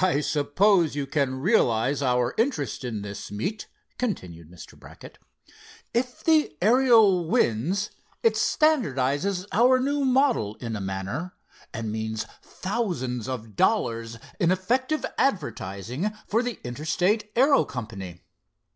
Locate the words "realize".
1.40-2.02